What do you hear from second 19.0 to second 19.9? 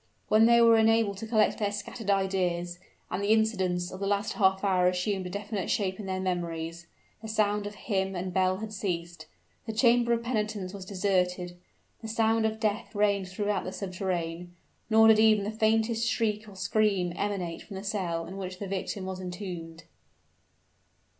was entombed.